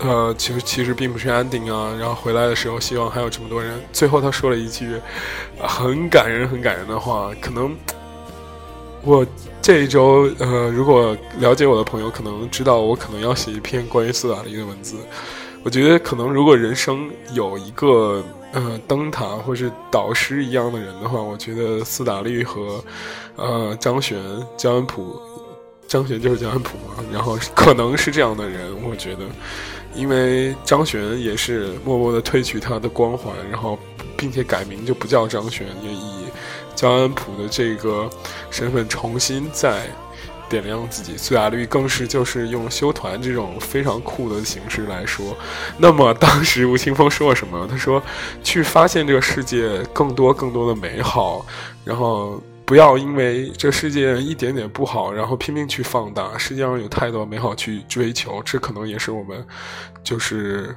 [0.00, 1.94] 呃，其实其实并不是安定啊。
[1.98, 3.80] 然后回来的时候，希望还有这么多人。
[3.92, 5.00] 最后他说了一句
[5.58, 7.74] 很感人、很感人的话，可能。”
[9.04, 9.24] 我
[9.62, 14.96] 这一周，呃，如果了解我的朋友可能知道，我可能要写一篇关于斯大林的文字。
[15.62, 22.84] 我觉得，可能如果人生有一个呃灯塔或是导师一样的人的话，我觉得斯大利和
[23.36, 24.20] 呃张悬、
[24.56, 25.20] 焦恩普，
[25.86, 29.20] 张悬就是焦恩普嘛，然后可能是这样的人，我觉得，
[29.94, 33.78] 因为张悬也是默默的褪去他的光环，然后
[34.16, 36.18] 并且改名就不叫张悬，也以。
[36.74, 38.08] 焦恩普的这个
[38.50, 39.82] 身份重新再
[40.48, 45.36] 点亮自己，苏打绿更是就是用修团这种非常酷的形式来说。
[45.76, 47.66] 那么当时吴青峰说了什么？
[47.68, 48.00] 他说
[48.44, 51.44] ：“去发现这个世界更多更多的美好，
[51.84, 56.36] 然后不要因为这世界一点点不好，然后拼命去放大。
[56.36, 59.42] 世界上有太多美好去追求，这可能也是我们
[60.04, 60.76] 就是。”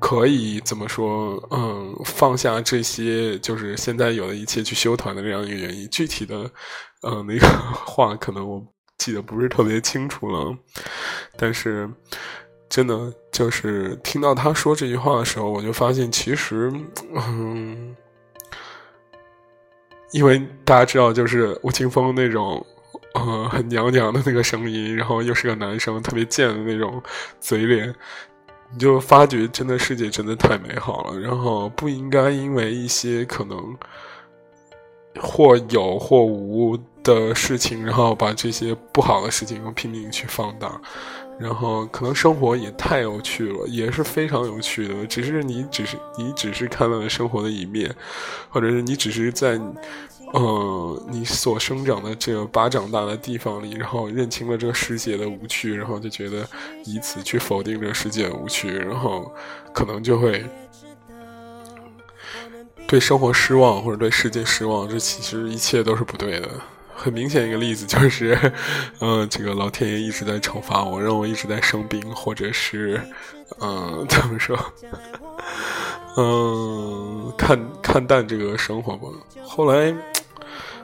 [0.00, 1.38] 可以怎么说？
[1.50, 5.86] 嗯，放下这些，就是现在有的一切去修团的这样一个原因。
[5.90, 6.50] 具体的，
[7.02, 7.46] 嗯，那个
[7.84, 8.64] 话可能我
[8.96, 10.56] 记得不是特别清楚了。
[11.36, 11.86] 但是，
[12.70, 16.72] 真的就是听到他说这句话的时候，我就发现，其实，
[17.14, 17.94] 嗯，
[20.12, 22.64] 因为大家知道，就是吴青峰那种，
[23.14, 27.02] 嗯，很娘娘的那个声音，然后又是个男生，特别贱的那种
[27.40, 27.94] 嘴脸。
[28.72, 33.76] 你就发觉，真的世界真的太美好了，然后不应该因为一些可能
[35.20, 40.80] 或有或无的事情，然后把这些不好的事情拼命去放大，
[41.40, 47.94] 然后可能生活也太有趣了，也是非常有趣的，只是你只是你只是看到了生活的一面，
[48.50, 49.58] 或者是你只是在
[50.32, 56.46] 嗯，你所生长的这个巴掌大的地方里，然后认清了这个世界的无趣，然后就觉得
[56.84, 59.32] 以此去否定这个世界无趣，然后
[59.72, 60.44] 可能就会
[62.86, 64.88] 对生活失望或者对世界失望。
[64.88, 66.48] 这其实一切都是不对的。
[67.00, 68.38] 很明显一个例子就是，
[69.00, 73.00] 嗯，这个老天爷一直在惩罚我，让我一直在生病，或者是，
[73.58, 74.54] 嗯，怎么说？
[76.18, 79.08] 嗯，看看淡这个生活吧。
[79.42, 79.94] 后来，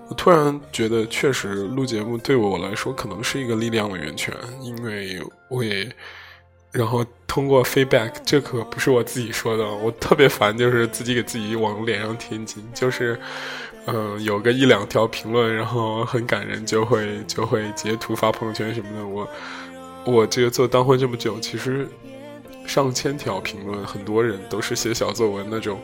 [0.09, 5.87] 我突然觉得，确实录节目对我来说可能是一个力量的源泉，因为我也，
[6.73, 13.21] 然后通过 feedback，这可不是我自己说的，我特别烦，就是自己给自己往脸上贴金，就是，
[13.87, 19.07] 嗯，有个一两条评论，然后很感人，就会就会截图发朋友圈什么的。
[19.07, 19.29] 我
[20.05, 21.89] 我这个做当婚这么久，其实。
[22.67, 25.79] 上千条评论，很多人都是写小作文那种，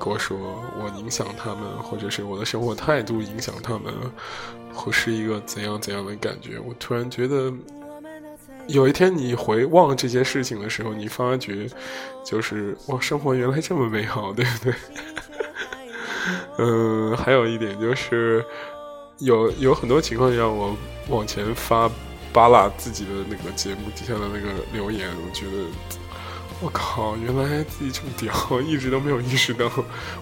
[0.00, 3.94] 跟我说我影响他们，或者是我的生活态度影响他们，
[4.74, 6.58] 或是一个怎样怎样的感觉。
[6.58, 7.52] 我突然觉得，
[8.66, 11.68] 有一天你回望这些事情的时候，你发觉，
[12.26, 14.74] 就是哇，生活原来这么美好，对不对？
[16.58, 18.44] 嗯，还有一点就是，
[19.18, 20.76] 有有很多情况下，我
[21.08, 21.90] 往前发
[22.32, 25.64] 扒拉自己的那个节目底下的那个留言，我觉得。
[26.60, 27.16] 我靠！
[27.16, 29.68] 原来自己这么屌，一直都没有意识到。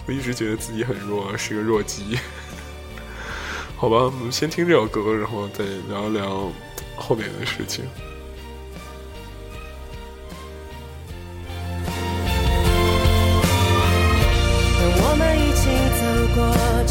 [0.06, 2.18] 我一直觉得自己很弱，是个弱鸡。
[3.76, 6.50] 好吧，我们先听这首歌，然后再聊聊
[6.96, 7.84] 后面的事情。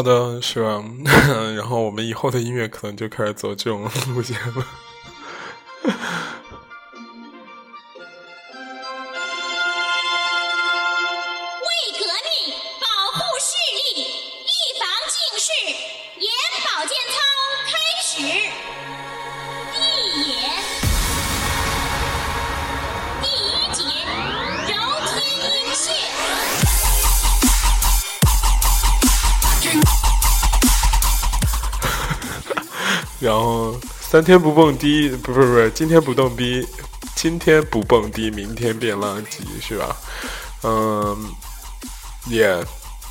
[0.00, 0.82] 好的，是吧？
[1.54, 3.82] 然后我们以后的音乐可能就开始走这种
[4.14, 4.64] 路线了。
[34.10, 36.66] 三天不蹦迪，不不不，今天不蹦迪，
[37.14, 39.96] 今天不蹦迪，明天变垃圾，是吧？
[40.64, 41.16] 嗯，
[42.26, 42.60] 也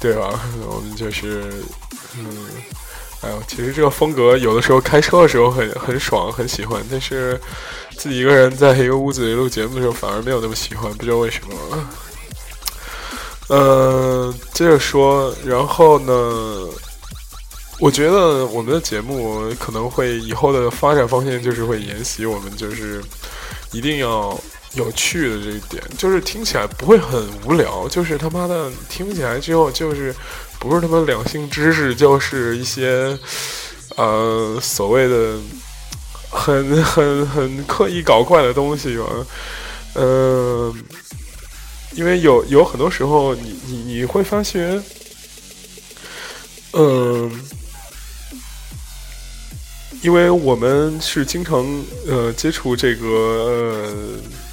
[0.02, 0.38] 对吧？
[0.68, 1.64] 我们就是，
[2.18, 2.28] 嗯，
[3.22, 7.40] 哎呦，其实这个风格有的时候开车的时候很很爽，很喜欢，但是
[7.96, 11.88] 自己一个人在一个屋子里录节目的时候反而没有那么喜欢，不知道为什么。
[13.48, 14.34] 嗯。
[14.54, 16.69] 接着说，然后呢，
[17.80, 23.02] 我觉得我们的节目可能会以后的发展方向就是会沿袭我们就是
[23.72, 24.38] 一定要
[24.76, 30.14] 有趣的这一点，就是听起来不会很无聊，就是他妈的听起来之后就是
[30.60, 33.18] 不是他妈两性知识，就是一些
[33.96, 35.38] 呃所谓的
[36.30, 39.06] 很很很刻意搞怪的东西吧，
[39.96, 40.84] 嗯、
[41.94, 44.84] 因为有有很多时候你，你你会发现，
[46.74, 47.32] 嗯，
[50.02, 51.66] 因为我们是经常
[52.08, 53.94] 呃接触这个呃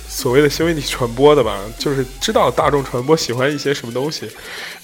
[0.09, 4.27] 所谓的新媒体传播的吧，就是知道大众传播喜欢一些什么东西，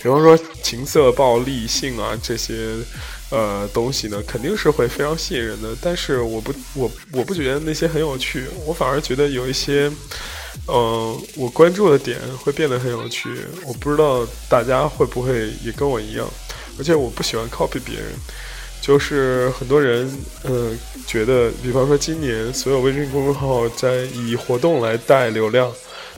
[0.02, 2.76] 比方说情色、暴力、性啊这些
[3.30, 5.70] 呃东西呢，肯定是会非常吸引人的。
[5.80, 9.90] 但是我不我我不觉得那些很有趣，我反而觉得有一些。
[10.66, 13.26] 呃，我关注的点会变得很有趣，
[13.64, 16.28] 我不知道大家会不会也跟我一样，
[16.78, 18.12] 而且我不喜欢 copy 别人，
[18.83, 20.11] 就是很多人，
[20.43, 20.72] 呃，
[21.07, 25.72] 觉得，比方说今年所有微信公众号在以活动来带流量，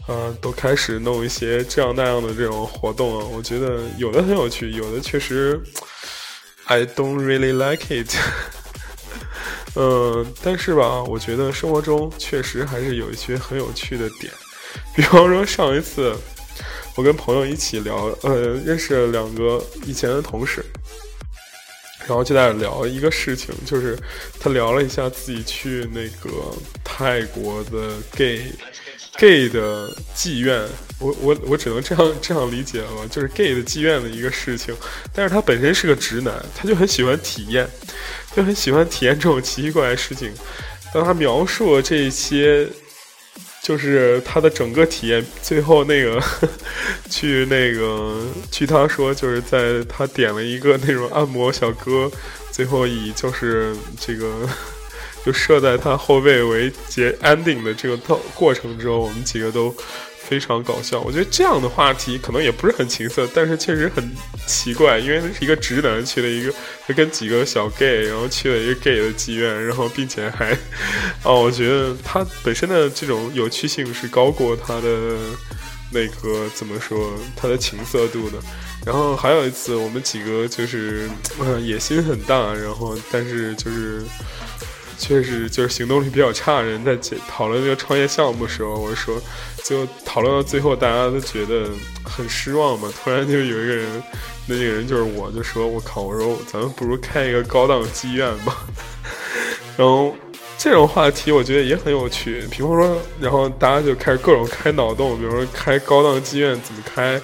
[0.08, 5.60] 呃，都开始弄一些这样那样的这种活动啊，我觉得有的很有趣，有的确实，
[6.64, 8.10] I don't really like it。
[9.76, 14.32] 嗯，但是吧，我觉得生活中确实还是有一些很有趣的点，
[14.96, 16.16] 比方说上一次
[16.96, 20.64] 我跟朋友一起聊，呃，认识了两个以前的同事，
[22.06, 23.98] 然后就在聊一个事情，就是
[24.38, 26.30] 他聊了一下自己去那个
[26.82, 28.42] 泰国的 gay
[29.16, 30.60] gay 的妓院，
[30.98, 34.74] 我我我只能这样这样理解了吧，就是 gay 的妓院的一个事情，
[35.12, 37.68] 但是他本身是个直男，他就很喜欢体验。
[38.34, 40.28] 就很喜欢体验这种奇奇怪怪的事情。
[40.92, 42.68] 当他描述了这些，
[43.64, 46.22] 就是他的整个体验，最后那个
[47.08, 48.14] 去那个，
[48.50, 52.10] 据他说，就是在他点了一个那种按摩小哥，
[52.50, 54.46] 最后以就是这个
[55.24, 59.74] 就设在他后背为结 ending 的这个套过程之后，我们几个都。
[60.34, 64.04] 非常搞笑，我觉得这样的话题可能也不是很情色，但是确实很
[64.48, 66.52] 奇怪，因为是一个直男去了一个，
[66.88, 70.52] 他跟几个小 gay，然后去了一个 gay 的妓院，然后并且还，
[71.22, 75.16] 哦，我觉得他本身的这种有趣性是高过他的
[75.92, 78.38] 那个怎么说，他的情色度的。
[78.84, 81.08] 然后还有一次，我们几个就是
[81.62, 84.02] 野心很大，然后但是就是
[84.98, 86.96] 确实就是行动力比较差的人在
[87.28, 89.20] 讨论这个创业项目的时候，我说。
[89.64, 91.70] 就讨论到最后，大家都觉得
[92.04, 92.92] 很失望嘛。
[93.02, 94.02] 突然就有一个人，
[94.46, 96.02] 那个人就是我，就说：“我靠！
[96.02, 98.66] 我说咱们不如开一个高档妓院吧。
[99.78, 100.14] ”然后
[100.58, 102.44] 这种话题我觉得也很有趣。
[102.50, 107.18] 比方说，然后大家就开始各种开脑洞，比如说开高档妓院怎么开，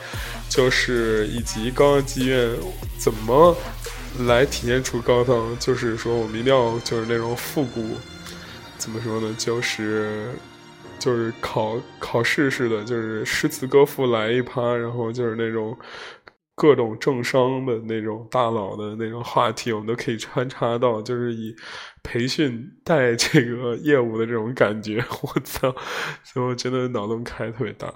[0.48, 2.48] 就是以及高档妓院
[2.96, 3.54] 怎么
[4.26, 5.56] 来体现出高档。
[5.58, 7.96] 就是说我们一定要就是那种复古，
[8.78, 9.34] 怎么说呢？
[9.38, 10.30] 就是。
[10.98, 15.74] 就是考考试似的，就是诗词歌赋来一趴，然后就是那种
[16.54, 21.56] 各种政商的那种大佬的那种话题，我们都可以穿插到，就是以
[22.02, 25.02] 培训带这个业务的这种感觉。
[25.22, 25.74] 我操！
[26.22, 27.90] 所以我真的脑洞开特别大。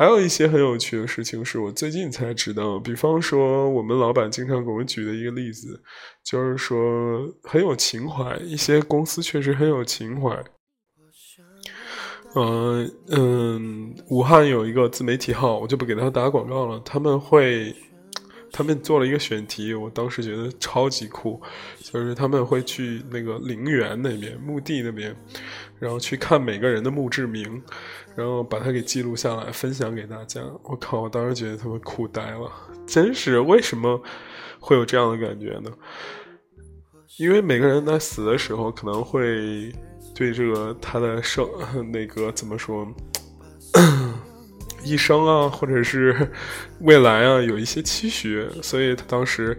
[0.00, 5.78] 还有一些很有趣的事情是我最近才知道，比方说我们老板经常给我举的一个例子，
[6.24, 10.42] 就是说很有情怀，一些公司确实很有情怀。
[12.34, 16.80] 嗯嗯，武汉有一个自媒体号，我就不给他打广告了。
[16.82, 17.76] 他们会，
[18.50, 21.38] 他们做了一个选题，我当时觉得超级酷，
[21.82, 25.14] 就是他们会去那个陵园那边、墓地那边，
[25.78, 27.62] 然后去看每个人的墓志铭，
[28.20, 30.40] 然后把它给记录下来，分享给大家。
[30.64, 32.52] 我靠，我当时觉得他们酷呆了，
[32.86, 34.00] 真是为什么
[34.60, 35.70] 会有这样的感觉呢？
[37.18, 39.72] 因为每个人在死的时候可能会。
[40.12, 41.48] 对这个他的生
[41.90, 42.86] 那个怎么说，
[44.84, 46.28] 一生啊，或者是
[46.80, 49.56] 未来啊，有一些期许，所以他当时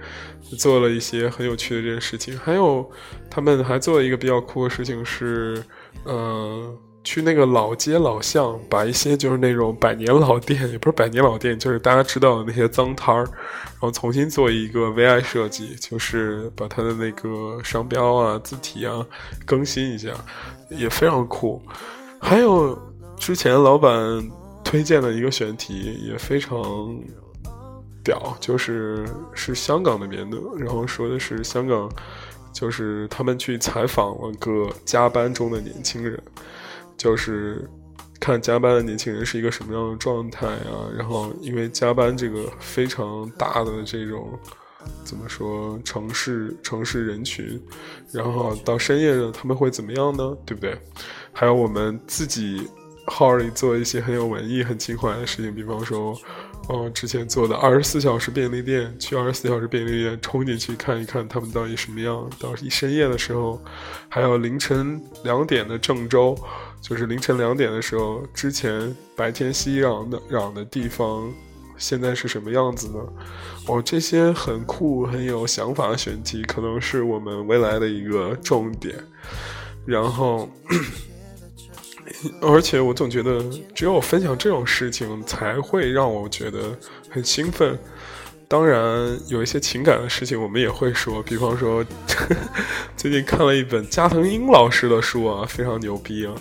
[0.59, 2.37] 做了一些很有趣的这件事情。
[2.37, 2.87] 还有，
[3.27, 5.63] 他们还做了一个比较酷的事情是，
[6.05, 6.77] 嗯。
[7.03, 19.03] 去那个老街老巷，把一些就是那种百年老店，也不是百年老店，就是大家知道的那些脏摊儿，然后重新做一个 VI 设计，就是把它的那个商标啊、字体啊
[19.45, 20.09] 更新一下，
[20.69, 21.59] 也非常酷。
[22.19, 22.77] 还有
[23.17, 23.97] 之前老板
[24.63, 26.55] 推荐的一个选题也非常
[28.03, 31.89] 屌，就是是香港那边的，然后说的是香港，
[32.53, 36.21] 就是他们去采访了个加班中的年轻人。
[36.97, 37.69] 就是
[38.19, 44.37] 看加班的年轻人是一个什么样的状态啊，然后因为加班这个非常大的这种
[45.03, 47.61] 怎么说城市城市人群，
[48.11, 50.37] 然后到深夜了他们会怎么样呢？
[50.45, 50.77] 对不对？
[51.33, 52.67] 还有我们自己
[53.07, 56.17] 号里做一些很有文艺、很情怀的事情，比方说。
[56.69, 62.29] 哦，之前做的二十四小时便利店，去二十四小时便利店冲进去看一看他们到底什么样。
[62.39, 63.59] 到一深夜的时候，
[64.07, 66.37] 还有凌晨两点的郑州，
[66.81, 71.31] 就是凌晨两点的时候，之前白天熙攘的攘的地方，
[71.77, 72.99] 现在是什么样子呢？
[73.67, 78.95] 哦，这些很酷、很有想法的选题，可能是我们未来的一个重点。
[79.85, 80.49] 然后。
[82.39, 83.41] 而且我总觉得，
[83.73, 86.77] 只有分享这种事情，才会让我觉得
[87.09, 87.79] 很兴奋。
[88.51, 91.23] 当然，有一些情感的事情，我们也会说。
[91.23, 91.85] 比方说，
[92.97, 96.33] 最近看了一本加藤鹰老师的书啊，非常牛逼啊。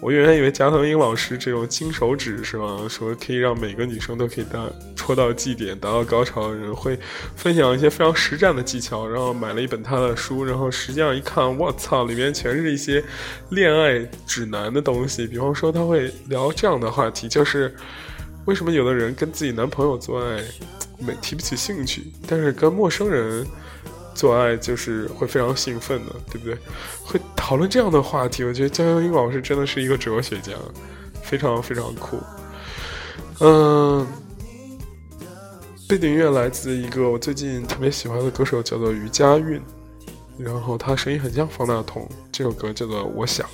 [0.00, 2.64] 我原来以为加藤鹰老师这种金手指是吧？
[2.88, 4.66] 说可以让每个女生都可以达
[4.96, 6.98] 戳到绩点、达到高潮的人，会
[7.36, 9.06] 分享一些非常实战的技巧。
[9.06, 13.04] 然后买了一本他的书，然后实际上一看，我操，里面全是一些
[13.50, 15.26] 恋爱指南的东西。
[15.26, 17.74] 比方说，他会聊这样的话题，就是
[18.48, 20.42] 为什么有的人跟自己男朋友做爱
[20.98, 23.46] 没提不起兴趣，但是跟陌生人。
[24.14, 26.58] 做爱就是会非常兴奋的，对不对？
[27.04, 30.52] 会讨论这样的话题，我觉得江阳英老师真的是一个哲学家，
[31.22, 32.18] 非常非常酷。
[33.38, 34.04] 嗯，
[35.88, 39.62] 背景音乐来自一个我最近特别喜欢的歌手，叫做余佳韵，
[40.36, 43.46] 然后他声音很像方大同，这首歌叫做《我想》。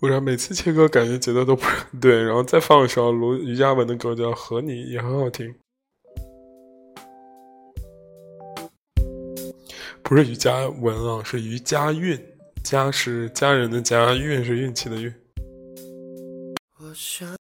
[0.00, 1.62] 为啥每次切歌感觉节奏都不
[2.00, 2.22] 对？
[2.22, 5.54] 然后再放一首卢余佳文的歌，叫《和你》，也很好听。
[10.02, 12.18] 不是余佳文啊，是余佳韵。
[12.64, 15.12] 家是家人的家，运是运气的运。
[17.20, 17.36] 然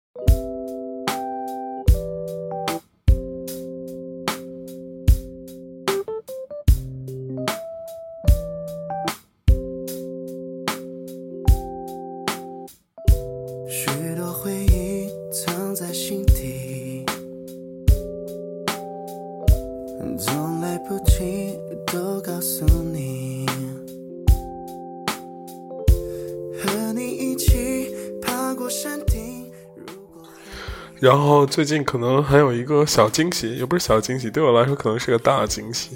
[31.38, 35.92] 后最近可能还有一个小惊喜，也不是小惊喜，对我来说可能是个大惊喜。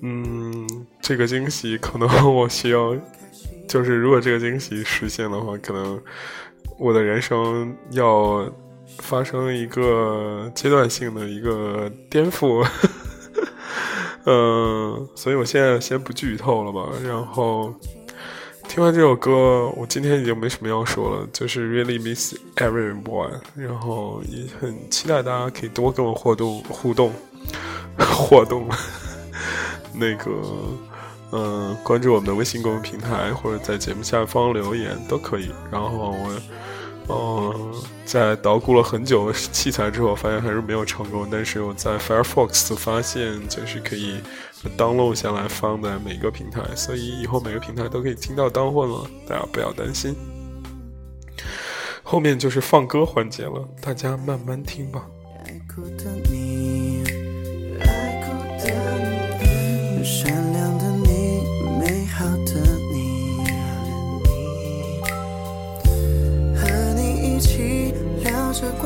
[0.00, 2.96] 嗯，这个惊喜可能我需要，
[3.68, 6.00] 就是如果这个惊喜实现的话，可能
[6.78, 8.48] 我的人生要
[8.98, 12.64] 发生一个阶段性的一个颠覆。
[14.24, 17.74] 嗯，所以我现在先不剧透了吧，然后。
[18.74, 27.12] 听完这首歌，我今天已经没什么要说了，就是 really miss everyone，然后也很期待大家可以多跟我互动 互动，
[27.96, 28.68] 互动，
[29.94, 30.32] 那个，
[31.30, 35.52] 嗯，关注我们的微信公众平台或者在节目下方留言都可以。
[35.70, 36.28] 然后我，
[37.08, 37.74] 嗯，
[38.04, 44.16] 在捣鼓了很久器材之后，发现还是没有成功，但是我在 Firefox 发现就是可以。
[44.78, 50.16] download 下来放在每个平台，所以以后每个平台都可以听到当混了，大家不要担心。
[52.02, 55.04] 后面就是放歌环节了，大家慢慢听吧。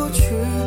[0.09, 0.58] 不去。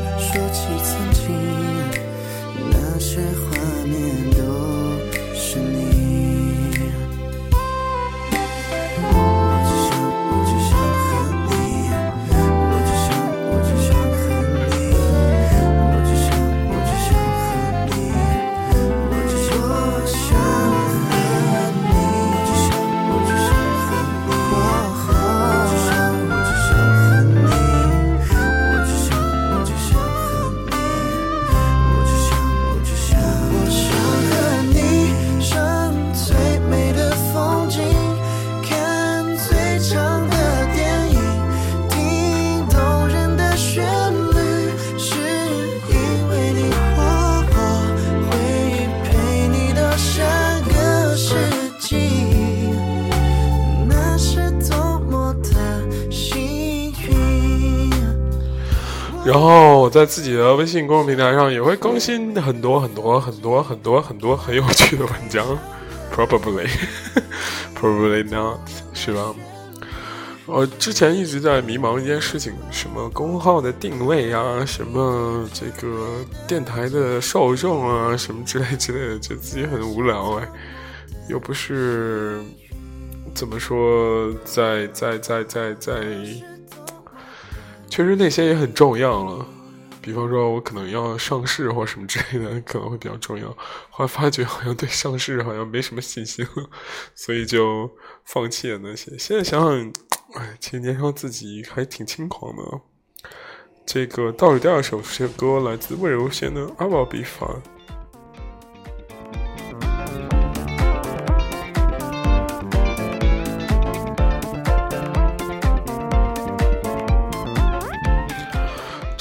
[59.31, 65.57] 然后我在自己的微信公众平台上也会更新很多很多很多很多很多很有趣的文章，
[66.13, 66.67] probably
[67.73, 68.59] probably not
[68.93, 69.33] 是吧？
[70.45, 76.07] 我之前一直在迷茫一件事情，什么公号的定位啊，什么这个
[76.45, 80.47] 电台的受众啊，什么之类之类的，觉得自己很无聊哎，
[81.29, 82.41] 又不是
[83.33, 86.01] 怎么说，在在在在在。
[88.01, 89.45] 其实那些也很重要了，
[90.01, 93.47] 比方说我可能要上市或什么之类的，可能会比较重要。
[93.91, 96.69] 后来发觉好像对上市好像没什么信心了，
[97.13, 97.89] 所以就
[98.25, 99.15] 放弃了那些。
[99.19, 99.93] 现在想想，
[100.33, 102.63] 哎，其实年少自己还挺轻狂的。
[103.85, 107.45] 这个倒数第二首这歌来自魏如萱的《阿宝比法》。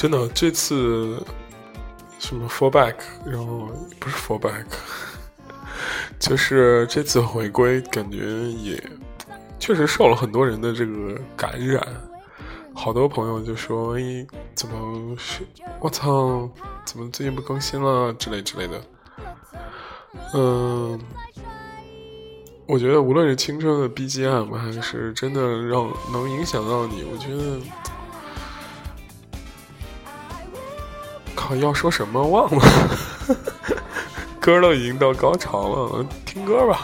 [0.01, 1.23] 真的，这次
[2.17, 4.65] 什么 f a l l back，然后不是 f a l l back，
[6.17, 8.17] 就是这次回归，感觉
[8.49, 8.83] 也
[9.59, 11.85] 确实受了很多人的这个感染。
[12.73, 14.25] 好多朋友就说：“哎，
[14.55, 15.45] 怎么是？
[15.79, 16.49] 我操，
[16.83, 18.11] 怎么最近不更新了？
[18.13, 18.81] 之类之类的。”
[20.33, 20.99] 嗯，
[22.65, 27.59] 我觉得无论是青春的 BGM，还是真的让能影响到你，我觉得。
[31.35, 32.63] 靠，要说什么忘了，
[34.39, 36.79] 歌都已经到高潮了，听歌吧。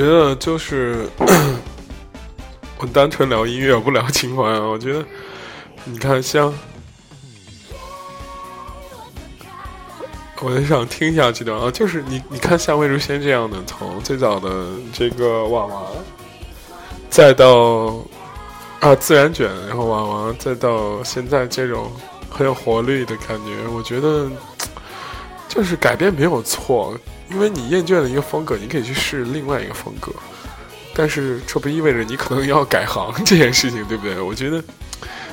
[0.00, 1.06] 觉得就是
[2.80, 4.60] 我单纯聊音乐，不聊情怀啊。
[4.60, 5.04] 我觉得
[5.84, 6.50] 你看，像
[10.40, 15.82] 我很想听一下这段啊，就是你你看像魏如萱这样的，从最早的这个娃娃，
[17.10, 18.02] 再到
[18.80, 21.92] 啊自然卷，然后娃娃，再到现在这种
[22.30, 24.30] 很有活力的感觉，我觉得
[25.46, 26.96] 就是改变没有错。
[27.30, 30.12] 因为你厌倦了一个风格，你可以去试另外一个风格，
[30.94, 34.20] 但是这不意味着你可能要改行 这件事情，对不对？
[34.20, 34.62] 我觉得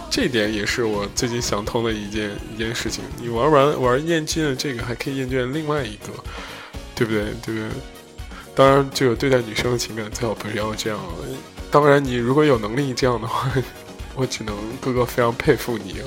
[0.09, 3.03] 这点也是我最近想通的一件一件事情。
[3.19, 6.13] 你玩完玩厌倦了这个，还可以厌倦另外一个，
[6.95, 7.23] 对不对？
[7.43, 7.69] 对不对？
[8.55, 10.99] 当然，这个对待女生的情感最好不是要这样。
[11.69, 13.51] 当然，你如果有能力这样的话，
[14.15, 16.05] 我只能哥哥非常佩服你啊。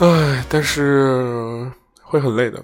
[0.00, 1.70] 唉，但是
[2.02, 2.62] 会很累的。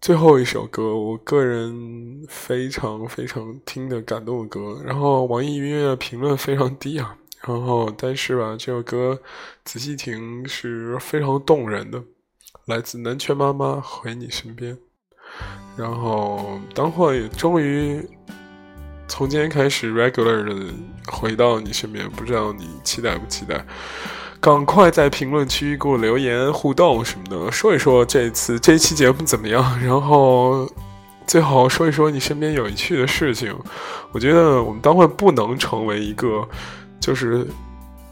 [0.00, 7.14] 最后一首歌，我个人非常非常听的感动的歌，然后网易音乐评论非常低啊，
[7.46, 9.20] 然后但是吧，这首歌
[9.62, 12.02] 仔细听是非常动人的，
[12.64, 14.78] 来自南拳妈妈回你身边，
[15.76, 18.02] 然后当货也终于
[19.06, 20.72] 从今天开始 regular 的
[21.12, 23.62] 回到你身边，不知道你期待不期待？
[24.40, 29.78] 赶快在评论区给我留言互动什么的，说一说这次这一期节目怎么样？
[29.84, 30.66] 然后
[31.26, 33.54] 最好说一说你身边有趣的事情。
[34.12, 36.42] 我觉得我们当会不能成为一个，
[36.98, 37.46] 就是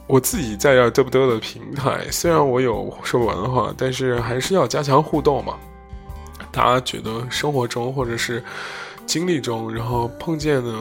[0.07, 2.07] 我自己在这嘚不嘚的平台。
[2.11, 5.55] 虽然我有说不完的话，但是还是要加强互动嘛。
[6.53, 8.45] 大家觉得生活中或者是
[9.07, 10.75] 经历中，然后碰见的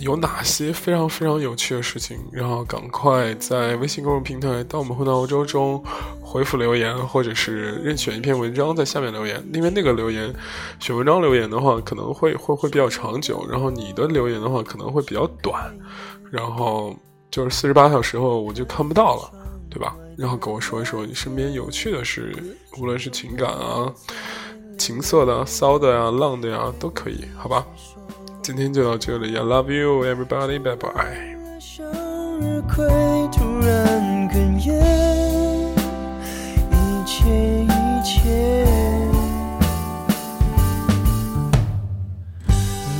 [0.00, 2.18] 有哪些非常非常有趣的事情？
[2.32, 5.82] 然后赶快在微信公众平台“到我们混到欧洲”中
[6.20, 9.44] 回复留言，或者是任选一篇文章在下面留言。
[9.52, 10.32] 因为那个留言
[10.78, 15.76] 选文章留言的话，可能会会会比较长久；然后你的留言的话，可能会比较短。
[16.30, 16.94] 然后
[17.30, 19.32] 就是四十八小时后我就看不到了，
[19.68, 19.96] 对吧？
[20.16, 22.32] 然后跟我说一说你身边有趣的事，
[22.78, 23.92] 无论是情感啊。
[24.78, 27.66] 情色的、骚的呀、浪的呀，都可以，好吧？
[28.48, 31.36] 今天就到这里，I love you, everybody, bye bye。
[31.60, 31.86] 向
[32.40, 32.82] 日葵
[33.30, 34.72] 突然哽咽，
[36.72, 37.28] 一切
[37.62, 37.68] 一
[38.02, 38.66] 切，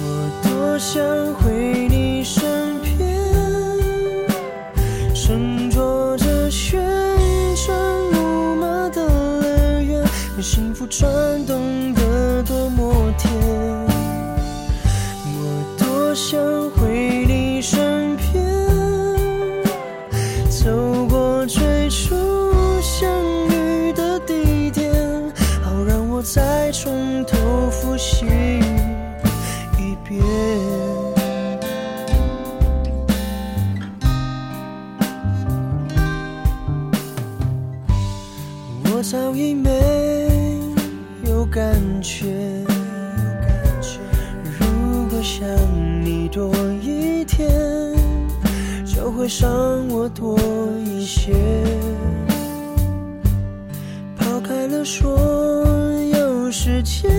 [0.02, 0.06] 我
[0.42, 1.02] 多想
[1.36, 3.08] 回你身边，
[5.14, 6.78] 身着着旋
[7.56, 7.74] 转
[8.12, 9.00] 木马的
[9.40, 11.08] 乐园，让幸福转
[11.46, 11.57] 动
[16.20, 16.36] 想
[16.72, 18.44] 回你身边，
[20.50, 22.16] 走过最初
[22.82, 23.08] 相
[23.46, 24.92] 遇的地点，
[25.62, 28.26] 好让我再从头复习
[29.78, 30.20] 一遍。
[38.92, 39.70] 我早已没
[41.26, 42.37] 有感觉。
[46.38, 47.50] 多一天，
[48.86, 49.50] 就会伤
[49.88, 50.38] 我多
[50.86, 51.34] 一些。
[54.16, 55.18] 抛开了所
[56.14, 57.10] 有时间，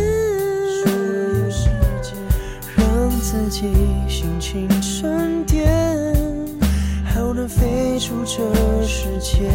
[2.78, 3.74] 让自己
[4.08, 5.68] 心情沉淀，
[7.14, 8.38] 好能飞出这
[8.88, 9.52] 世界。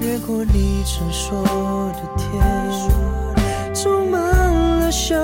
[0.00, 1.44] 越过你曾说
[1.92, 2.42] 的天，
[3.72, 4.20] 充满
[4.80, 5.14] 了笑